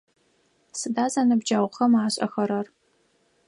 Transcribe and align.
Сыда 0.79 1.05
зэныбджэгъухэм 1.13 1.93
ашӏэхэрэр? 2.05 2.67